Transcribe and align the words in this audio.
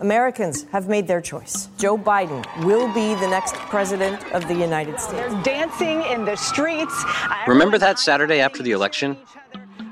Americans 0.00 0.64
have 0.72 0.88
made 0.88 1.06
their 1.06 1.20
choice. 1.20 1.68
Joe 1.78 1.96
Biden 1.96 2.44
will 2.64 2.92
be 2.92 3.14
the 3.20 3.28
next 3.28 3.54
president 3.54 4.24
of 4.32 4.46
the 4.48 4.54
United 4.54 4.98
States. 4.98 5.32
They're 5.32 5.42
dancing 5.42 6.02
in 6.02 6.24
the 6.24 6.36
streets. 6.36 7.04
Remember 7.46 7.78
that 7.78 7.98
Saturday 7.98 8.40
after 8.40 8.62
the 8.62 8.72
election 8.72 9.16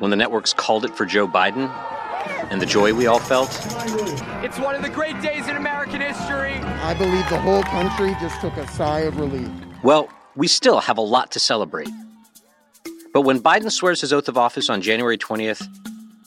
when 0.00 0.10
the 0.10 0.16
networks 0.16 0.52
called 0.52 0.84
it 0.84 0.96
for 0.96 1.06
Joe 1.06 1.28
Biden 1.28 1.68
and 2.50 2.60
the 2.60 2.66
joy 2.66 2.92
we 2.92 3.06
all 3.06 3.20
felt? 3.20 3.48
It's 4.42 4.58
one 4.58 4.74
of 4.74 4.82
the 4.82 4.90
great 4.90 5.20
days 5.22 5.46
in 5.46 5.56
American 5.56 6.00
history. 6.00 6.54
I 6.54 6.94
believe 6.94 7.28
the 7.28 7.38
whole 7.38 7.62
country 7.62 8.16
just 8.20 8.40
took 8.40 8.56
a 8.56 8.66
sigh 8.72 9.00
of 9.00 9.18
relief. 9.18 9.48
Well, 9.84 10.08
we 10.34 10.48
still 10.48 10.80
have 10.80 10.98
a 10.98 11.02
lot 11.02 11.30
to 11.32 11.40
celebrate. 11.40 11.88
But 13.12 13.22
when 13.22 13.40
Biden 13.40 13.70
swears 13.70 14.00
his 14.00 14.12
oath 14.12 14.28
of 14.28 14.38
office 14.38 14.68
on 14.68 14.80
January 14.80 15.18
20th, 15.18 15.68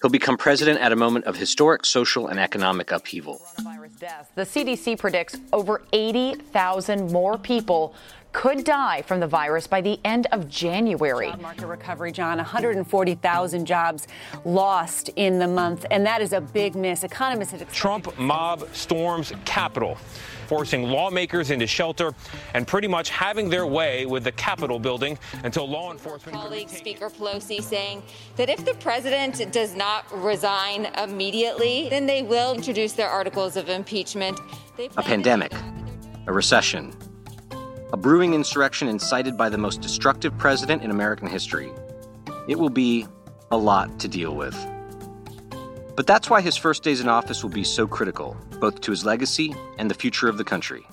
he'll 0.01 0.11
become 0.11 0.37
president 0.37 0.79
at 0.79 0.91
a 0.91 0.95
moment 0.95 1.25
of 1.25 1.35
historic 1.37 1.85
social 1.85 2.27
and 2.27 2.39
economic 2.39 2.91
upheaval. 2.91 3.41
The 4.35 4.43
CDC 4.43 4.99
predicts 4.99 5.37
over 5.53 5.81
80,000 5.93 7.11
more 7.11 7.37
people 7.37 7.95
could 8.35 8.65
die 8.65 9.01
from 9.03 9.21
the 9.21 9.27
virus 9.27 9.65
by 9.65 9.79
the 9.79 9.97
end 10.03 10.27
of 10.33 10.49
January. 10.49 11.29
Job 11.29 11.39
market 11.39 11.67
recovery, 11.67 12.11
John. 12.11 12.35
140,000 12.35 13.65
jobs 13.65 14.07
lost 14.43 15.09
in 15.15 15.39
the 15.39 15.47
month, 15.47 15.85
and 15.89 16.05
that 16.05 16.21
is 16.21 16.33
a 16.33 16.41
big 16.41 16.75
miss. 16.75 17.05
Economists 17.05 17.51
had 17.51 17.67
Trump 17.69 18.19
mob 18.19 18.67
storms 18.73 19.31
Capitol 19.45 19.97
forcing 20.47 20.83
lawmakers 20.83 21.49
into 21.49 21.65
shelter 21.65 22.13
and 22.53 22.67
pretty 22.67 22.89
much 22.89 23.09
having 23.09 23.49
their 23.49 23.65
way 23.65 24.05
with 24.05 24.25
the 24.25 24.33
Capitol 24.33 24.79
building 24.79 25.17
until 25.45 25.67
law 25.67 25.93
enforcement. 25.93 26.37
Colleague 26.37 26.69
Speaker 26.69 27.09
Pelosi 27.09 27.63
saying 27.63 28.03
that 28.35 28.49
if 28.49 28.65
the 28.65 28.73
president 28.75 29.49
does 29.53 29.75
not 29.75 30.05
resign 30.11 30.87
immediately, 30.97 31.87
then 31.89 32.05
they 32.05 32.21
will 32.21 32.53
introduce 32.53 32.93
their 32.93 33.09
articles 33.09 33.55
of 33.55 33.69
impeachment. 33.69 34.37
A 34.97 35.01
pandemic, 35.01 35.53
a 36.27 36.33
recession, 36.33 36.93
a 37.93 37.97
brewing 37.97 38.33
insurrection 38.33 38.87
incited 38.87 39.37
by 39.37 39.49
the 39.49 39.57
most 39.57 39.81
destructive 39.81 40.37
president 40.37 40.81
in 40.83 40.91
American 40.91 41.27
history. 41.27 41.71
It 42.47 42.57
will 42.57 42.69
be 42.69 43.07
a 43.51 43.57
lot 43.57 43.99
to 43.99 44.07
deal 44.07 44.35
with. 44.35 44.55
But 45.95 46.07
that's 46.07 46.29
why 46.29 46.41
his 46.41 46.57
first 46.57 46.83
days 46.83 46.99
in 46.99 47.07
office 47.07 47.43
will 47.43 47.51
be 47.51 47.63
so 47.63 47.87
critical, 47.87 48.35
both 48.59 48.81
to 48.81 48.91
his 48.91 49.05
legacy 49.05 49.55
and 49.77 49.89
the 49.89 49.95
future 49.95 50.27
of 50.27 50.37
the 50.37 50.43
country. 50.43 50.85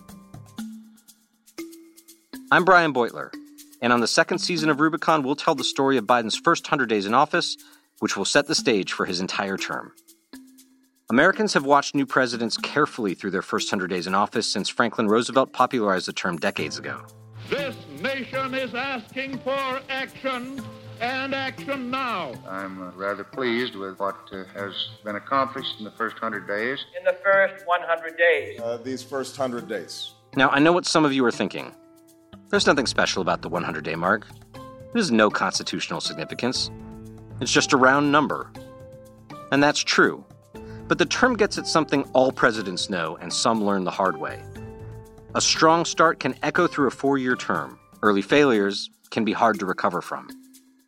I'm 2.52 2.64
Brian 2.64 2.92
Beutler, 2.92 3.32
and 3.80 3.92
on 3.92 4.00
the 4.00 4.06
second 4.06 4.38
season 4.38 4.68
of 4.68 4.78
Rubicon, 4.78 5.22
we'll 5.22 5.34
tell 5.34 5.54
the 5.54 5.64
story 5.64 5.96
of 5.96 6.04
Biden's 6.04 6.36
first 6.36 6.66
100 6.66 6.88
days 6.88 7.06
in 7.06 7.14
office, 7.14 7.56
which 7.98 8.16
will 8.16 8.27
set 8.27 8.46
the 8.46 8.54
stage 8.54 8.92
for 8.92 9.06
his 9.06 9.20
entire 9.20 9.56
term. 9.56 9.92
Americans 11.12 11.52
have 11.52 11.66
watched 11.66 11.94
new 11.94 12.06
presidents 12.06 12.56
carefully 12.56 13.12
through 13.12 13.30
their 13.30 13.42
first 13.42 13.70
100 13.70 13.88
days 13.88 14.06
in 14.06 14.14
office 14.14 14.50
since 14.50 14.70
Franklin 14.70 15.08
Roosevelt 15.08 15.52
popularized 15.52 16.08
the 16.08 16.12
term 16.14 16.38
decades 16.38 16.78
ago. 16.78 17.02
This 17.50 17.77
nation 18.00 18.55
is 18.55 18.74
asking 18.74 19.36
for 19.40 19.83
action 19.90 20.64
and 21.02 21.34
action 21.34 21.90
now. 21.90 22.33
I'm 22.48 22.80
uh, 22.80 22.92
rather 22.92 23.24
pleased 23.24 23.74
with 23.74 23.98
what 23.98 24.16
uh, 24.33 24.44
has 24.55 24.72
been 25.05 25.16
accomplished 25.16 25.74
in 25.78 25.84
the 25.84 25.90
first 25.90 26.14
100 26.14 26.48
days. 26.48 26.83
In 26.98 27.05
the 27.05 27.18
first 27.22 27.66
100 27.66 28.16
days. 28.16 28.58
Uh, 28.58 28.78
these 28.78 29.02
first 29.02 29.38
100 29.38 29.68
days. 29.68 30.14
Now, 30.34 30.48
I 30.48 30.60
know 30.60 30.72
what 30.72 30.86
some 30.86 31.05
of 31.05 31.12
you 31.12 31.22
are 31.27 31.30
thinking. 31.30 31.74
There's 32.48 32.66
nothing 32.66 32.86
special 32.86 33.20
about 33.20 33.42
the 33.42 33.50
100 33.50 33.84
day 33.84 33.96
mark. 33.96 34.27
There's 34.94 35.10
no 35.10 35.28
constitutional 35.28 36.00
significance. 36.00 36.70
It's 37.42 37.52
just 37.52 37.74
a 37.74 37.77
round 37.77 38.10
number. 38.10 38.50
And 39.50 39.62
that's 39.62 39.80
true. 39.80 40.24
But 40.92 40.98
the 40.98 41.06
term 41.06 41.38
gets 41.38 41.56
at 41.56 41.66
something 41.66 42.02
all 42.12 42.30
presidents 42.30 42.90
know 42.90 43.16
and 43.22 43.32
some 43.32 43.64
learn 43.64 43.84
the 43.84 43.90
hard 43.90 44.18
way. 44.18 44.42
A 45.34 45.40
strong 45.40 45.86
start 45.86 46.20
can 46.20 46.34
echo 46.42 46.66
through 46.66 46.86
a 46.86 46.90
four 46.90 47.16
year 47.16 47.34
term. 47.34 47.78
Early 48.02 48.20
failures 48.20 48.90
can 49.08 49.24
be 49.24 49.33
hard 49.33 49.58
to 49.61 49.64
recover 49.64 50.02
from. 50.02 50.28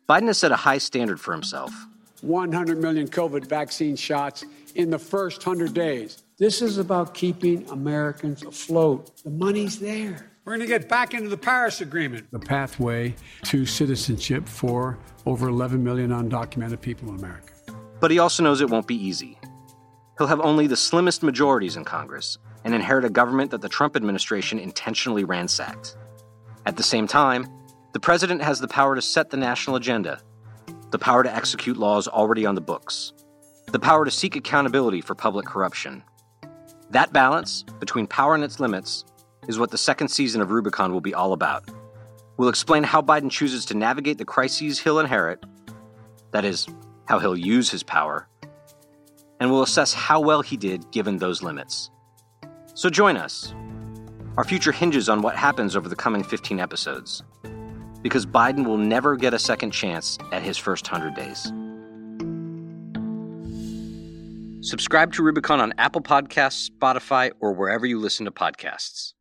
Biden 0.07 0.27
has 0.27 0.37
set 0.37 0.51
a 0.51 0.55
high 0.55 0.77
standard 0.77 1.19
for 1.19 1.33
himself. 1.33 1.73
100 2.21 2.77
million 2.77 3.07
COVID 3.07 3.47
vaccine 3.47 3.95
shots 3.95 4.45
in 4.75 4.91
the 4.91 4.99
first 4.99 5.43
100 5.43 5.73
days. 5.73 6.21
This 6.37 6.61
is 6.61 6.77
about 6.77 7.15
keeping 7.15 7.67
Americans 7.71 8.43
afloat. 8.43 9.23
The 9.23 9.31
money's 9.31 9.79
there. 9.79 10.29
We're 10.43 10.55
going 10.55 10.67
to 10.67 10.67
get 10.67 10.87
back 10.87 11.15
into 11.15 11.29
the 11.29 11.37
Paris 11.37 11.81
Agreement, 11.81 12.29
the 12.29 12.37
pathway 12.37 13.15
to 13.45 13.65
citizenship 13.65 14.47
for 14.47 14.99
over 15.25 15.49
11 15.49 15.83
million 15.83 16.11
undocumented 16.11 16.79
people 16.79 17.09
in 17.09 17.15
America. 17.15 17.53
But 17.99 18.11
he 18.11 18.19
also 18.19 18.43
knows 18.43 18.61
it 18.61 18.69
won't 18.69 18.85
be 18.85 19.03
easy. 19.03 19.39
He'll 20.17 20.27
have 20.27 20.39
only 20.39 20.67
the 20.67 20.77
slimmest 20.77 21.23
majorities 21.23 21.75
in 21.75 21.83
Congress 21.83 22.37
and 22.63 22.73
inherit 22.73 23.05
a 23.05 23.09
government 23.09 23.51
that 23.51 23.61
the 23.61 23.69
Trump 23.69 23.95
administration 23.95 24.59
intentionally 24.59 25.25
ransacked. 25.25 25.97
At 26.65 26.77
the 26.77 26.83
same 26.83 27.07
time, 27.07 27.47
the 27.93 27.99
president 27.99 28.41
has 28.41 28.59
the 28.59 28.67
power 28.67 28.95
to 28.95 29.01
set 29.01 29.29
the 29.29 29.37
national 29.37 29.75
agenda, 29.75 30.21
the 30.91 30.99
power 30.99 31.23
to 31.23 31.35
execute 31.35 31.77
laws 31.77 32.07
already 32.07 32.45
on 32.45 32.55
the 32.55 32.61
books, 32.61 33.13
the 33.71 33.79
power 33.79 34.05
to 34.05 34.11
seek 34.11 34.35
accountability 34.35 35.01
for 35.01 35.15
public 35.15 35.45
corruption. 35.45 36.03
That 36.91 37.11
balance 37.11 37.63
between 37.79 38.07
power 38.07 38.35
and 38.35 38.43
its 38.43 38.59
limits 38.59 39.03
is 39.47 39.59
what 39.59 39.71
the 39.71 39.77
second 39.77 40.07
season 40.07 40.41
of 40.41 40.51
Rubicon 40.51 40.93
will 40.93 41.01
be 41.01 41.13
all 41.13 41.33
about. 41.33 41.69
We'll 42.37 42.49
explain 42.49 42.83
how 42.83 43.01
Biden 43.01 43.29
chooses 43.29 43.65
to 43.65 43.77
navigate 43.77 44.17
the 44.17 44.25
crises 44.25 44.79
he'll 44.79 44.99
inherit, 44.99 45.43
that 46.31 46.45
is, 46.45 46.67
how 47.05 47.19
he'll 47.19 47.37
use 47.37 47.69
his 47.69 47.83
power, 47.83 48.27
and 49.45 49.53
we'll 49.53 49.61
assess 49.61 49.93
how 49.93 50.19
well 50.19 50.41
he 50.41 50.57
did 50.57 50.89
given 50.89 51.19
those 51.19 51.43
limits. 51.43 51.91
So 52.73 52.89
join 52.89 53.15
us. 53.15 53.53
Our 54.37 54.43
future 54.43 54.71
hinges 54.71 55.07
on 55.07 55.21
what 55.21 55.35
happens 55.35 55.75
over 55.75 55.87
the 55.87 55.95
coming 55.95 56.23
15 56.23 56.59
episodes 56.59 57.21
because 58.01 58.25
Biden 58.25 58.65
will 58.65 58.79
never 58.79 59.15
get 59.15 59.35
a 59.35 59.39
second 59.39 59.69
chance 59.69 60.17
at 60.31 60.41
his 60.41 60.57
first 60.57 60.91
100 60.91 61.13
days. 61.13 61.43
Subscribe 64.67 65.13
to 65.13 65.21
Rubicon 65.21 65.59
on 65.59 65.75
Apple 65.77 66.01
Podcasts, 66.01 66.71
Spotify, 66.71 67.29
or 67.39 67.53
wherever 67.53 67.85
you 67.85 67.99
listen 67.99 68.25
to 68.25 68.31
podcasts. 68.31 69.13